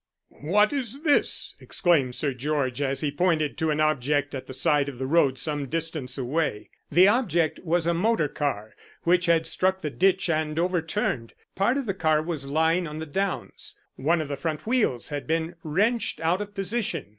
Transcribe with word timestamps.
"What 0.41 0.73
is 0.73 1.03
this?" 1.03 1.55
exclaimed 1.59 2.15
Sir 2.15 2.33
George, 2.33 2.81
as 2.81 3.01
he 3.01 3.11
pointed 3.11 3.55
to 3.59 3.69
an 3.69 3.79
object 3.79 4.33
at 4.33 4.47
the 4.47 4.53
side 4.55 4.89
of 4.89 4.97
the 4.97 5.05
road 5.05 5.37
some 5.37 5.67
distance 5.67 6.17
away. 6.17 6.71
The 6.91 7.07
object 7.07 7.59
was 7.59 7.85
a 7.85 7.93
motor 7.93 8.27
car, 8.27 8.73
which 9.03 9.27
had 9.27 9.45
struck 9.45 9.81
the 9.81 9.91
ditch 9.91 10.27
and 10.27 10.57
overturned. 10.57 11.35
Part 11.53 11.77
of 11.77 11.85
the 11.85 11.93
car 11.93 12.23
was 12.23 12.47
lying 12.47 12.87
on 12.87 12.97
the 12.97 13.05
downs. 13.05 13.77
One 13.95 14.21
of 14.21 14.27
the 14.27 14.37
front 14.37 14.65
wheels 14.65 15.09
had 15.09 15.27
been 15.27 15.53
wrenched 15.63 16.19
out 16.19 16.41
of 16.41 16.55
position. 16.55 17.09